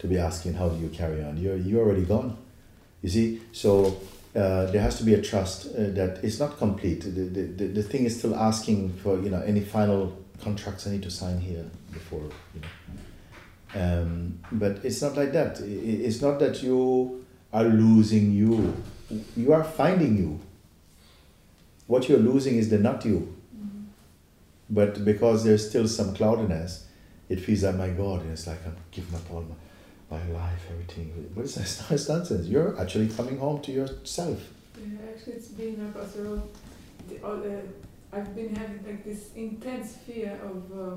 [0.00, 1.38] to be asking how do you carry on?
[1.38, 2.36] You're you're already gone.
[3.02, 4.00] You see, so
[4.34, 7.02] uh, there has to be a trust uh, that it's not complete.
[7.02, 10.90] The, the, the, the thing is still asking for you know any final contracts I
[10.90, 12.68] need to sign here before you know.
[13.76, 15.60] Um, but it's not like that.
[15.60, 18.74] It's not that you are losing you.
[19.36, 20.40] You are finding you.
[21.86, 23.36] What you're losing is the not you.
[24.70, 26.86] But because there's still some cloudiness,
[27.28, 29.42] it feels like my God, and it's like I'm giving up all
[30.10, 31.08] my, my life, everything.
[31.34, 31.90] What is that?
[31.94, 32.46] It's nonsense.
[32.46, 34.40] You're actually coming home to yourself.
[34.78, 37.62] Yeah, actually, it's been a all the,
[38.12, 40.94] I've been having like this intense fear of uh,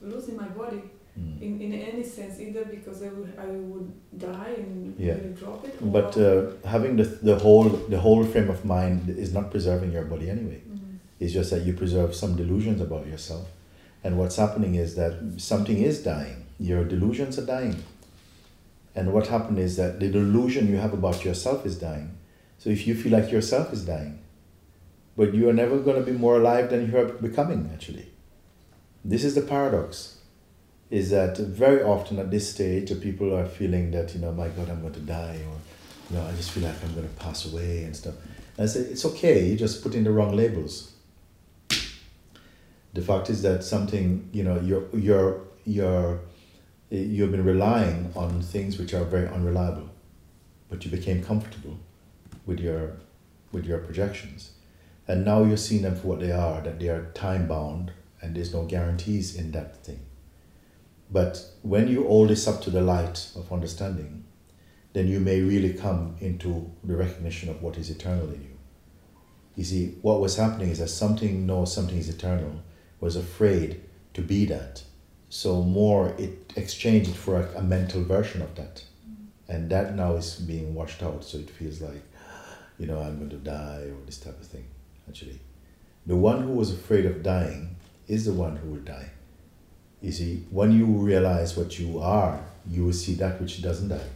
[0.00, 0.82] losing my body
[1.18, 1.40] Mm.
[1.40, 5.14] in, in any sense, either because I would I would die and Yeah.
[5.14, 5.74] really drop it.
[5.80, 9.92] Or, But uh, having the, the whole the whole frame of mind is not preserving
[9.92, 10.60] your body anyway.
[11.20, 13.48] It's just that you preserve some delusions about yourself.
[14.02, 16.44] And what's happening is that something is dying.
[16.58, 17.82] Your delusions are dying.
[18.94, 22.16] And what happened is that the delusion you have about yourself is dying.
[22.58, 24.20] So if you feel like yourself is dying,
[25.16, 28.06] but you are never going to be more alive than you are becoming, actually.
[29.04, 30.18] This is the paradox.
[30.90, 34.68] Is that very often at this stage, people are feeling that, you know, my God,
[34.68, 35.56] I'm going to die, or,
[36.10, 38.14] you know, I just feel like I'm going to pass away and stuff.
[38.56, 40.93] And I say, it's okay, you just put in the wrong labels
[42.94, 46.20] the fact is that something you know you're you're you're
[46.90, 49.90] you've been relying on things which are very unreliable
[50.68, 51.78] but you became comfortable
[52.46, 52.96] with your
[53.52, 54.50] with your projections.
[55.06, 58.34] And now you're seeing them for what they are that they are time bound and
[58.34, 60.00] there's no guarantees in that thing.
[61.10, 64.24] But when you hold this up to the light of understanding
[64.94, 68.56] then you may really come into the recognition of what is eternal in you.
[69.56, 72.62] You see what was happening is that something knows something is eternal
[73.04, 73.82] was afraid
[74.14, 74.82] to be that.
[75.28, 78.82] So more it exchanged for a, a mental version of that.
[79.46, 81.22] And that now is being washed out.
[81.22, 82.02] So it feels like,
[82.78, 84.64] you know, I'm going to die or this type of thing,
[85.06, 85.38] actually.
[86.06, 87.76] The one who was afraid of dying
[88.08, 89.10] is the one who will die.
[90.00, 94.10] You see, when you realize what you are, you will see that which doesn't die.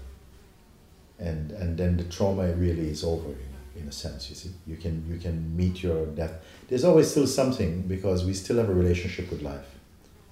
[1.18, 3.29] And and then the trauma really is over
[3.78, 4.50] in, a sense, you see.
[4.66, 6.34] You can you can meet your death
[6.68, 9.66] there's always still something because we still have a relationship with life.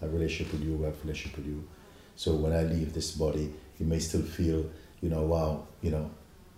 [0.02, 1.66] A relationship with you, a relationship with you.
[2.14, 6.10] So when I leave this body, you may still feel, you know, wow, you know,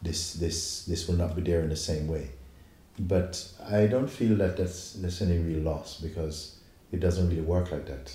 [0.03, 2.31] this this this will not be there in the same way.
[2.99, 6.59] But I don't feel that that's that's any real loss because
[6.91, 8.13] it doesn't really work like that.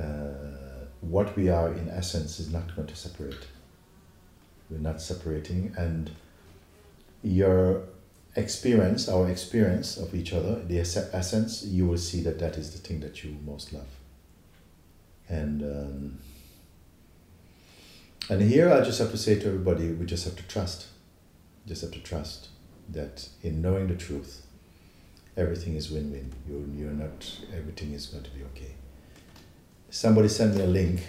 [0.00, 3.46] Uh, what we are in essence is not going to separate.
[4.70, 6.10] We're not separating, and
[7.22, 7.82] your
[8.36, 12.78] experience, our experience of each other, the essence, you will see that that is the
[12.78, 13.88] thing that you most love.
[15.28, 16.18] And um,
[18.28, 20.86] and here I just have to say to everybody, we just have to trust.
[21.66, 22.48] Just have to trust
[22.90, 24.46] that in knowing the truth,
[25.36, 26.32] everything is win-win.
[26.46, 28.74] You you're not everything is going to be okay.
[29.90, 31.00] Somebody sent me a link.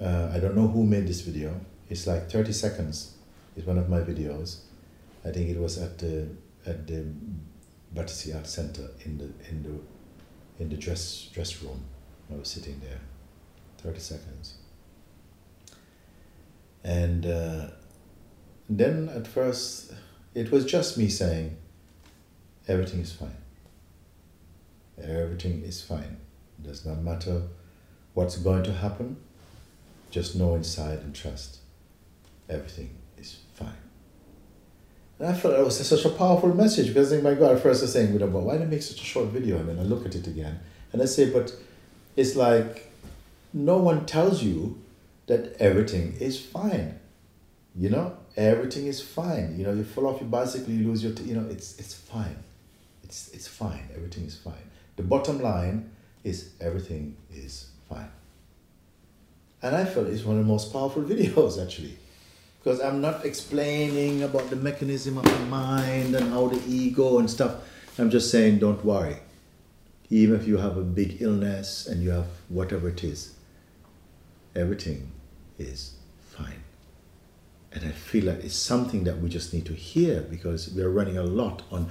[0.00, 1.58] Uh, I don't know who made this video.
[1.88, 3.14] It's like thirty seconds.
[3.56, 4.58] It's one of my videos.
[5.26, 6.28] I think it was at the
[6.64, 7.04] at the
[7.92, 11.84] Battersea Art Center in the in the in the dress dress room.
[12.32, 13.00] I was sitting there,
[13.78, 14.54] thirty seconds.
[16.84, 17.68] And uh,
[18.68, 19.92] then at first,
[20.34, 21.56] it was just me saying,
[22.68, 23.42] "Everything is fine.
[25.02, 26.18] Everything is fine.
[26.58, 27.42] It does not matter
[28.14, 29.16] what's going to happen.
[30.10, 31.58] Just know inside and trust.
[32.48, 32.95] Everything is fine."
[35.18, 37.62] And I felt it was such a powerful message because I think, my God, at
[37.62, 39.58] first I was saying, but why did I make such a short video?
[39.58, 40.60] And then I look at it again
[40.92, 41.54] and I say, but
[42.16, 42.92] it's like
[43.52, 44.78] no one tells you
[45.26, 46.98] that everything is fine.
[47.74, 49.58] You know, everything is fine.
[49.58, 51.94] You know, you fall off your bicycle, you lose your, t- you know, it's it's
[51.94, 52.36] fine.
[53.02, 53.88] It's it's fine.
[53.94, 54.70] Everything is fine.
[54.96, 55.90] The bottom line
[56.24, 58.10] is everything is fine.
[59.62, 61.98] And I felt it's one of the most powerful videos actually
[62.66, 67.30] because I'm not explaining about the mechanism of the mind and how the ego and
[67.30, 67.60] stuff.
[67.96, 69.18] I'm just saying, don't worry.
[70.10, 73.34] Even if you have a big illness and you have whatever it is,
[74.56, 75.12] everything
[75.60, 76.64] is fine.
[77.70, 80.90] And I feel like it's something that we just need to hear because we are
[80.90, 81.88] running a lot on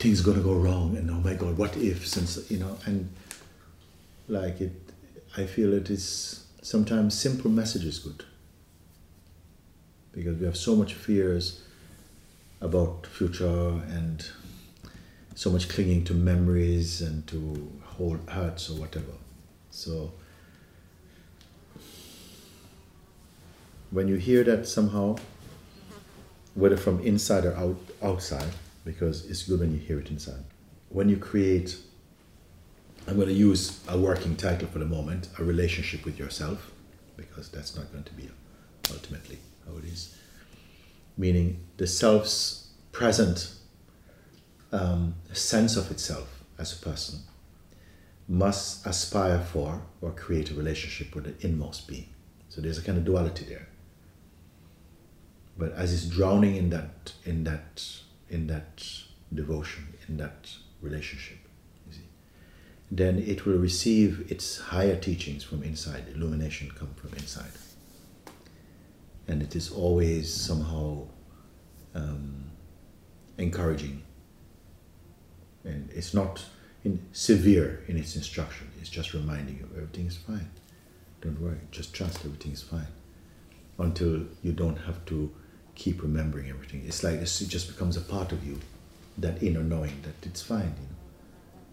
[0.00, 2.04] things gonna go wrong and oh my god, what if?
[2.04, 3.08] Since you know, and
[4.26, 4.72] like it,
[5.36, 8.24] I feel it is sometimes simple message is good
[10.16, 11.62] because we have so much fears
[12.62, 14.26] about future and
[15.34, 19.12] so much clinging to memories and to hold hurts or whatever.
[19.70, 20.12] So
[23.90, 25.16] when you hear that somehow,
[26.54, 28.48] whether from inside or out, outside,
[28.86, 30.42] because it's good when you hear it inside.
[30.88, 31.76] When you create,
[33.06, 36.72] I'm going to use a working title for the moment, a relationship with yourself,
[37.18, 38.30] because that's not going to be
[38.90, 40.16] ultimately how it is.
[41.16, 43.52] Meaning the self's present
[44.72, 47.20] um, sense of itself as a person
[48.28, 52.08] must aspire for or create a relationship with the inmost being.
[52.48, 53.68] So there's a kind of duality there.
[55.58, 57.84] But as it's drowning in that, in that,
[58.28, 58.84] in that
[59.32, 60.50] devotion, in that
[60.82, 61.38] relationship,
[62.90, 66.04] then it will receive its higher teachings from inside.
[66.14, 67.50] Illumination come from inside,
[69.28, 71.06] and it is always somehow
[71.94, 72.50] um,
[73.38, 74.02] encouraging.
[75.64, 76.44] And it's not
[76.84, 78.70] in severe in its instruction.
[78.80, 80.48] It's just reminding you everything is fine.
[81.20, 81.58] Don't worry.
[81.72, 82.86] Just trust everything is fine.
[83.78, 85.32] Until you don't have to
[85.74, 86.84] keep remembering everything.
[86.86, 88.60] It's like it just becomes a part of you,
[89.18, 90.74] that inner knowing that it's fine.
[90.80, 90.96] You know,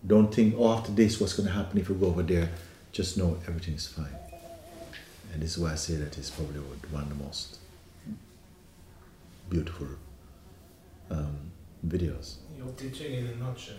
[0.05, 2.49] don't think, oh, after this, what's going to happen if we go over there?
[2.91, 4.15] Just know everything is fine.
[5.33, 7.57] And this is why I say that it's probably one of the most
[9.49, 9.87] beautiful
[11.09, 11.51] um,
[11.85, 12.35] videos.
[12.55, 13.75] Your teaching in a nutshell.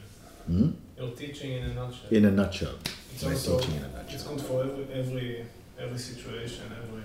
[0.46, 0.70] Hmm?
[0.98, 2.08] Your teaching in a nutshell.
[2.10, 2.74] In a nutshell.
[3.12, 4.14] it's my also teaching in a nutshell.
[4.14, 5.46] it's good for every every
[5.78, 7.02] every situation, every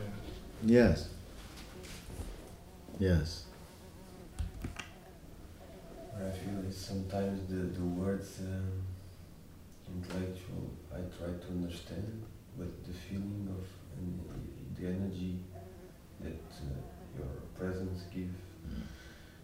[0.65, 1.09] Yes.
[2.97, 3.43] Yes.
[6.17, 8.81] I feel is sometimes the, the words um,
[9.87, 12.23] intellectual I try to understand,
[12.57, 13.78] but the feeling of and
[14.79, 15.37] the energy
[16.21, 17.27] that uh, your
[17.57, 18.29] presence give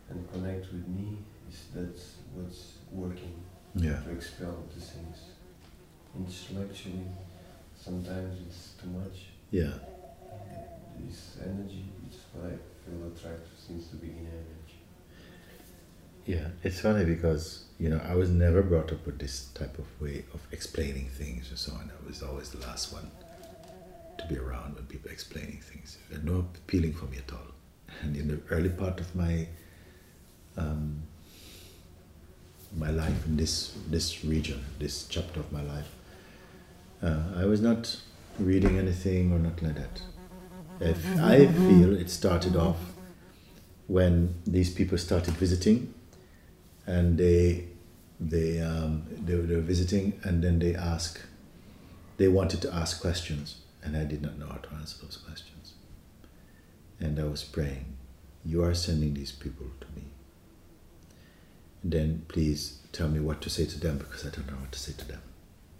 [0.10, 1.18] and connect with me
[1.50, 3.44] is that's what's working
[3.76, 4.00] Yeah.
[4.04, 5.18] to expel the things.
[6.18, 7.08] Intellectually,
[7.76, 9.18] sometimes it's too much.
[9.52, 9.74] Yeah.
[11.00, 14.46] This energy is what I feel attractive since the beginning.
[16.26, 16.48] Yeah.
[16.64, 20.26] It's funny because, you know, I was never brought up with this type of way
[20.34, 21.92] of explaining things and so on.
[21.92, 23.12] I was always the last one
[24.18, 25.98] to be around when people explaining things.
[26.10, 27.48] It had no appealing for me at all.
[28.02, 29.48] And in the early part of my
[30.58, 31.04] um,
[32.78, 35.90] my life in this this region, this chapter of my life,
[37.02, 37.98] uh, I was not
[38.40, 40.02] reading anything or nothing like that.
[40.80, 42.78] If I feel it started off
[43.88, 45.94] when these people started visiting,
[46.86, 47.66] and they
[48.20, 51.22] they um, they, were, they were visiting, and then they ask,
[52.18, 55.74] they wanted to ask questions, and I did not know how to answer those questions.
[57.00, 57.98] And I was praying,
[58.44, 60.08] you are sending these people to me.
[61.84, 64.80] Then please tell me what to say to them because I don't know what to
[64.80, 65.22] say to them.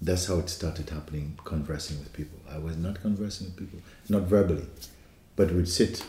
[0.02, 2.38] That's how it started happening, conversing with people.
[2.50, 4.68] I was not conversing with people, not verbally,
[5.36, 6.06] but we'd sit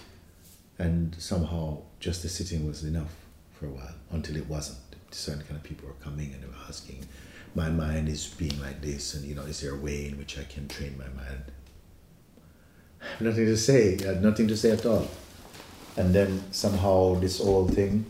[0.79, 3.15] and somehow just the sitting was enough
[3.55, 4.79] for a while until it wasn't.
[5.13, 7.07] Certain kind of people were coming and they were asking,
[7.55, 10.39] my mind is being like this, and you know, is there a way in which
[10.39, 11.53] I can train my mind?
[13.21, 13.99] Nothing to say.
[14.05, 15.09] I had nothing to say at all.
[15.97, 18.05] And then somehow this whole thing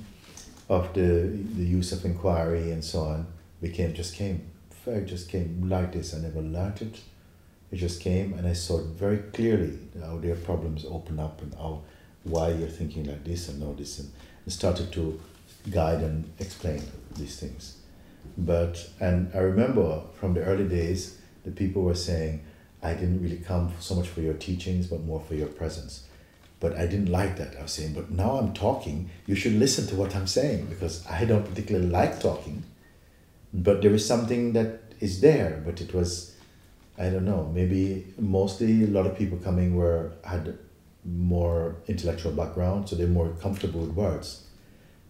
[0.69, 3.27] of the the use of inquiry and so on
[3.61, 4.51] became just came.
[4.87, 6.15] It just came like this.
[6.15, 7.01] I never learned it.
[7.73, 11.83] It just came, and I saw very clearly how their problems open up and how
[12.23, 14.11] why you're thinking like this and all this, and,
[14.45, 15.21] and started to
[15.71, 16.83] guide and explain
[17.17, 17.79] these things.
[18.39, 22.45] But and I remember from the early days, the people were saying,
[22.89, 25.95] "I didn't really come so much for your teachings, but more for your presence."
[26.63, 27.51] But I didn't like that.
[27.59, 28.97] I was saying, "But now I'm talking.
[29.31, 32.57] You should listen to what I'm saying because I don't particularly like talking."
[33.67, 34.71] But there is something that
[35.07, 35.51] is there.
[35.67, 36.13] But it was,
[37.05, 37.43] I don't know.
[37.59, 37.81] Maybe
[38.39, 40.01] mostly a lot of people coming were
[40.33, 40.45] had
[41.05, 41.61] more
[41.93, 44.29] intellectual background, so they're more comfortable with words.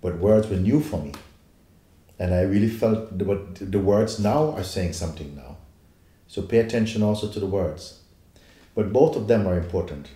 [0.02, 1.12] But words were new for me.
[2.18, 3.00] And I really felt
[3.30, 3.40] what
[3.74, 5.45] the words now are saying something now.
[6.28, 8.00] So pay attention also to the words.
[8.74, 10.08] But both of them are important.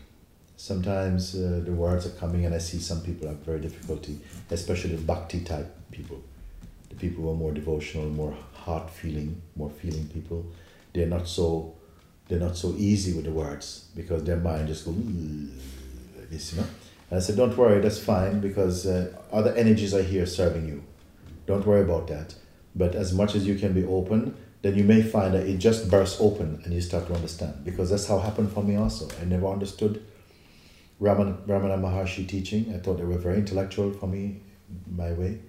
[0.56, 4.96] Sometimes uh, the words are coming, and I see some people have very difficulty, especially
[4.96, 6.22] the bhakti type people.
[6.90, 10.44] The people who are more devotional, more heart feeling, more feeling people.
[10.92, 11.74] They're not so
[12.28, 16.60] they're not so easy with the words because their mind just goes like this, you
[16.60, 16.66] know.
[17.10, 20.84] And I said, don't worry, that's fine because uh, other energies are here serving you.
[21.46, 22.34] Don't worry about that.
[22.76, 25.90] But as much as you can be open, then you may find that it just
[25.90, 27.64] bursts open and you start to understand.
[27.64, 29.08] Because that's how it happened for me also.
[29.20, 30.04] I never understood
[31.00, 32.74] Ramana, Ramana Maharshi teaching.
[32.74, 34.42] I thought they were very intellectual for me,
[34.86, 35.40] my way,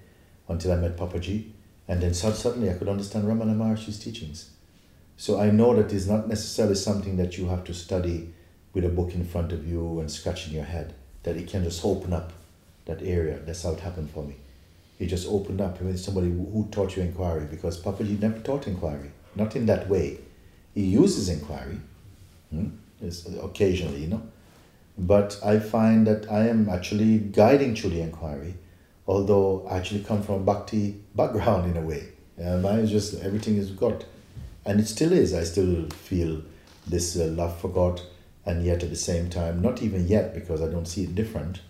[0.47, 1.51] until I met Papaji.
[1.88, 4.51] And then suddenly I could understand Ramana Maharshi's teachings.
[5.18, 8.34] So I know that it's not necessarily something that you have to study
[8.74, 10.95] with a book in front of you and scratching your head.
[11.24, 12.32] That it can just open up
[12.86, 13.39] that area.
[13.45, 14.38] That's how it happened for me.
[15.02, 15.82] It just opened up.
[15.82, 20.20] Mean, somebody who taught you inquiry because Papaji never taught inquiry, not in that way.
[20.76, 21.80] He uses inquiry,
[22.52, 22.70] hmm?
[23.41, 24.22] Occasionally, you know.
[24.97, 28.54] But I find that I am actually guiding through the inquiry,
[29.08, 32.04] although I actually come from a bhakti background in a way.
[32.41, 34.06] Uh, mine is just everything is God
[34.66, 35.34] and it still is.
[35.34, 36.41] I still feel
[36.88, 38.02] this uh, love for God,
[38.45, 41.62] and yet at the same time, not even yet because I don't see it different,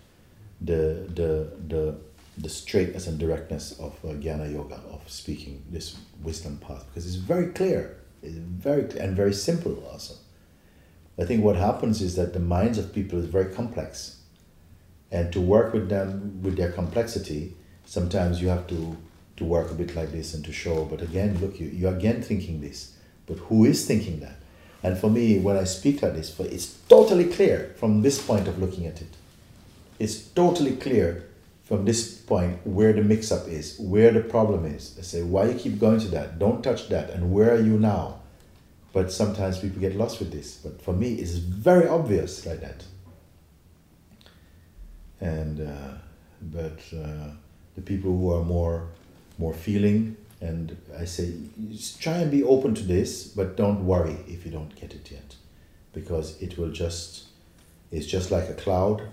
[0.60, 1.96] the the the
[2.42, 7.16] the straightness and directness of uh, Jnana Yoga of speaking this wisdom path because it's
[7.16, 10.16] very clear, it's very clear and very simple also.
[11.20, 14.18] I think what happens is that the minds of people is very complex,
[15.12, 18.98] and to work with them with their complexity, sometimes you have to
[19.38, 20.86] to work a bit like this and to show.
[20.86, 22.96] But again, look, you you're again thinking this,
[23.28, 24.38] but who is thinking that?
[24.84, 28.58] And for me, when I speak like this, it's totally clear from this point of
[28.58, 29.14] looking at it.
[30.00, 31.28] It's totally clear
[31.72, 34.94] from this point where the mix-up is, where the problem is.
[35.00, 36.38] I say, why you keep going to that?
[36.38, 37.12] Don't touch that.
[37.12, 38.20] And where are you now?
[38.92, 40.58] But sometimes people get lost with this.
[40.58, 42.84] But for me, it's very obvious like that.
[45.22, 45.94] And uh,
[46.42, 47.30] but uh,
[47.76, 48.90] the people who are more
[49.38, 51.36] more feeling and I say,
[52.02, 55.36] try and be open to this, but don't worry if you don't get it yet,
[55.94, 57.28] because it will just,
[57.92, 59.04] it's just like a cloud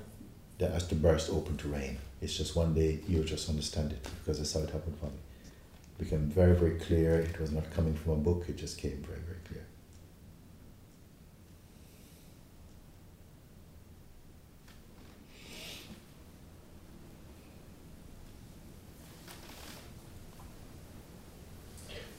[0.59, 1.99] that has to burst open to rain.
[2.21, 5.13] It's just one day you'll just understand it, because that's how it happened for me.
[5.99, 7.21] It became very, very clear.
[7.21, 9.65] It was not coming from a book, it just came very, very clear.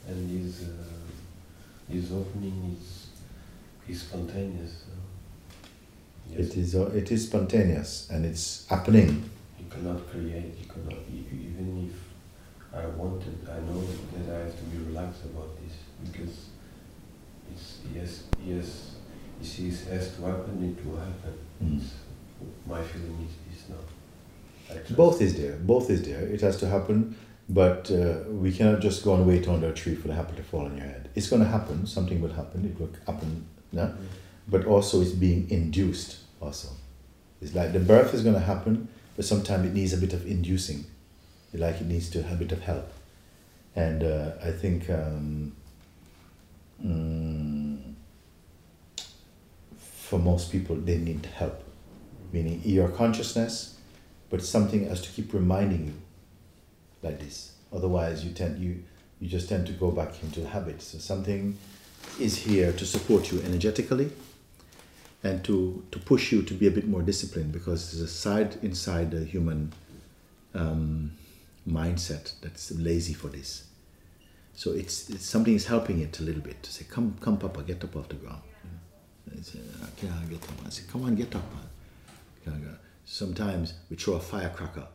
[0.08, 3.06] And his, uh, his opening is,
[3.88, 4.84] is spontaneous.
[6.28, 6.40] Yes.
[6.40, 9.30] It is, uh, it is spontaneous and it's happening.
[9.70, 14.64] You cannot create, you cannot, even if I wanted, I know that I have to
[14.64, 15.74] be relaxed about this
[16.10, 16.46] because
[17.52, 18.90] it's, yes, yes,
[19.40, 21.34] you see, it has to happen, it will happen.
[21.62, 21.80] Mm.
[22.66, 23.64] My feeling is, is
[24.66, 26.20] trust- Both is there, both is there.
[26.26, 27.16] It has to happen,
[27.48, 30.42] but uh, we cannot just go and wait under a tree for the apple to
[30.42, 31.08] fall on your head.
[31.14, 33.86] It's going to happen, something will happen, it will happen now.
[33.86, 33.96] Mhm.
[34.48, 36.68] but also it's being induced also
[37.40, 38.88] it's like the birth is going to happen
[39.20, 40.86] but sometimes it needs a bit of inducing.
[41.52, 42.90] Like it needs to have a bit of help.
[43.76, 45.54] And uh, i think um,
[46.82, 47.78] mm,
[49.76, 51.62] for most people they need help.
[52.32, 53.76] Meaning your consciousness
[54.30, 55.94] but something has to keep reminding you
[57.02, 57.52] like this.
[57.74, 58.82] Otherwise you tend you
[59.20, 60.86] you just tend to go back into habits.
[60.86, 61.58] So something
[62.18, 64.12] is here to support you energetically
[65.22, 68.56] and to, to push you to be a bit more disciplined because there's a side
[68.62, 69.72] inside the human
[70.54, 71.12] um,
[71.68, 73.64] mindset that's lazy for this.
[74.54, 77.62] So it's, it's something is helping it a little bit to say, come, come, Papa,
[77.62, 78.42] get up off the ground.
[79.30, 80.66] And say, okay, I'll get up.
[80.66, 81.44] I say, come on, get up.
[82.46, 82.76] man." I?
[83.04, 84.86] Sometimes we throw a firecracker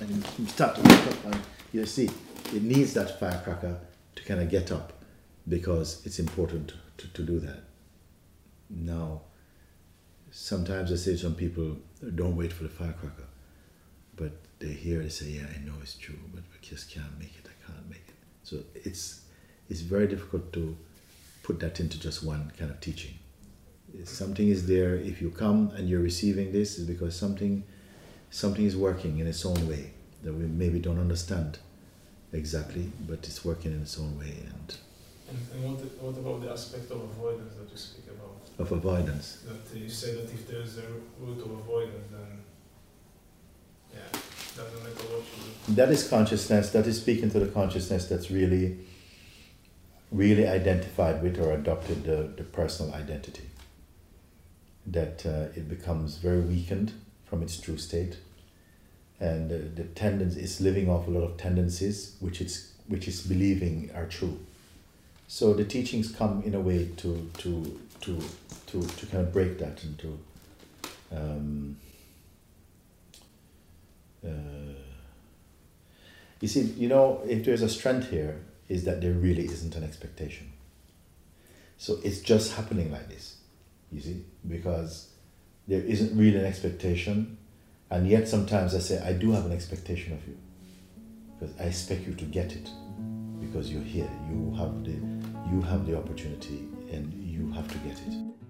[0.00, 1.40] and you start to get up and
[1.72, 2.10] you see,
[2.54, 3.78] it needs that firecracker
[4.14, 4.92] to kind of get up
[5.48, 7.60] because it's important to, to do that.
[8.68, 9.22] Now,
[10.32, 11.76] sometimes I say to some people,
[12.14, 13.26] don't wait for the firecracker.
[14.16, 17.34] But they hear, they say, yeah, I know it's true, but I just can't make
[17.38, 18.14] it, I can't make it.
[18.42, 19.22] So it's,
[19.68, 20.76] it's very difficult to
[21.42, 23.14] put that into just one kind of teaching.
[24.04, 24.96] Something is there.
[24.96, 27.62] If you come and you're receiving this, is because something,
[28.30, 31.58] something is working in its own way that we maybe don't understand
[32.32, 34.76] exactly, but it's working in its own way and
[35.28, 38.01] And, and what, what about the aspect of avoidance that you speak?
[38.58, 39.42] Of avoidance.
[39.46, 40.82] That you say that if there's a
[41.20, 42.38] root of avoidance, then
[43.92, 44.20] yeah,
[44.56, 45.74] doesn't matter what you do.
[45.74, 46.70] That is consciousness.
[46.70, 48.78] That is speaking to the consciousness that's really,
[50.10, 53.48] really identified with or adopted the, the personal identity.
[54.86, 56.92] That uh, it becomes very weakened
[57.24, 58.16] from its true state,
[59.20, 63.22] and uh, the tendency is living off a lot of tendencies which it's which is
[63.22, 64.40] believing are true.
[65.28, 68.20] So the teachings come in a way to to to
[68.68, 70.18] to, to kind of break that and to.
[71.14, 71.76] Um,
[74.24, 74.28] uh,
[76.40, 79.84] you see, you know, if there's a strength here, is that there really isn't an
[79.84, 80.52] expectation.
[81.76, 83.36] So it's just happening like this,
[83.90, 85.08] you see, because
[85.68, 87.36] there isn't really an expectation,
[87.90, 90.36] and yet sometimes I say, I do have an expectation of you,
[91.38, 92.70] because I expect you to get it,
[93.40, 94.92] because you're here, you have the,
[95.52, 98.41] you have the opportunity, and you have to get it.